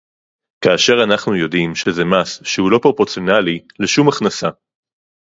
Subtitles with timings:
[0.65, 4.49] כאשר אנחנו יודעים שזה מס שהוא לא פרופורציונלי לשום הכנסה